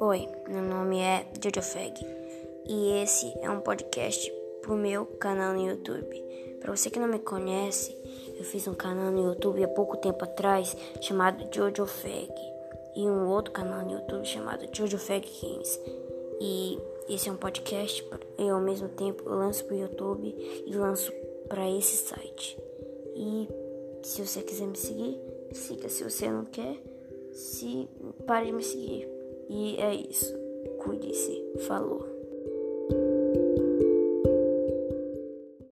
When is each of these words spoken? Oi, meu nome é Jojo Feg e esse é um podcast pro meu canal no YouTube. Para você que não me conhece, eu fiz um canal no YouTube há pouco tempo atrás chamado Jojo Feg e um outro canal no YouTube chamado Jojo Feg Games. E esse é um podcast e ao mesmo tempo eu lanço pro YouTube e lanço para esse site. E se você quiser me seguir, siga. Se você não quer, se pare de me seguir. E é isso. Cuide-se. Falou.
Oi, 0.00 0.28
meu 0.48 0.62
nome 0.62 1.00
é 1.00 1.26
Jojo 1.42 1.60
Feg 1.60 1.92
e 2.68 3.02
esse 3.02 3.36
é 3.40 3.50
um 3.50 3.60
podcast 3.60 4.32
pro 4.62 4.76
meu 4.76 5.04
canal 5.04 5.54
no 5.54 5.68
YouTube. 5.68 6.24
Para 6.60 6.76
você 6.76 6.88
que 6.88 7.00
não 7.00 7.08
me 7.08 7.18
conhece, 7.18 7.96
eu 8.38 8.44
fiz 8.44 8.68
um 8.68 8.74
canal 8.74 9.10
no 9.10 9.32
YouTube 9.32 9.64
há 9.64 9.66
pouco 9.66 9.96
tempo 9.96 10.22
atrás 10.22 10.76
chamado 11.00 11.44
Jojo 11.52 11.84
Feg 11.84 12.32
e 12.94 13.10
um 13.10 13.26
outro 13.26 13.52
canal 13.52 13.84
no 13.84 13.90
YouTube 13.90 14.24
chamado 14.24 14.68
Jojo 14.72 14.98
Feg 14.98 15.28
Games. 15.42 15.80
E 16.40 16.78
esse 17.08 17.28
é 17.28 17.32
um 17.32 17.36
podcast 17.36 18.08
e 18.38 18.48
ao 18.48 18.60
mesmo 18.60 18.88
tempo 18.90 19.24
eu 19.26 19.34
lanço 19.34 19.64
pro 19.64 19.74
YouTube 19.74 20.32
e 20.64 20.72
lanço 20.76 21.12
para 21.48 21.68
esse 21.68 21.96
site. 21.96 22.56
E 23.16 23.48
se 24.04 24.24
você 24.24 24.42
quiser 24.42 24.68
me 24.68 24.76
seguir, 24.76 25.20
siga. 25.52 25.88
Se 25.88 26.04
você 26.04 26.30
não 26.30 26.44
quer, 26.44 26.76
se 27.32 27.88
pare 28.26 28.46
de 28.46 28.52
me 28.52 28.62
seguir. 28.62 29.17
E 29.48 29.76
é 29.76 29.94
isso. 29.94 30.34
Cuide-se. 30.78 31.42
Falou. 31.66 32.17